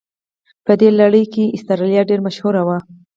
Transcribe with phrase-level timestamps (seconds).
[0.65, 2.77] په دې لړ کې استرالیا ډېره مشهوره وه.